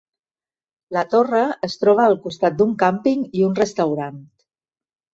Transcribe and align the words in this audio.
La 0.97 1.03
Torre 1.11 1.43
es 1.69 1.77
troba 1.83 2.07
al 2.13 2.19
costat 2.25 2.59
d'un 2.63 2.75
càmping 2.87 3.25
i 3.43 3.49
un 3.53 3.57
restaurant. 3.65 4.21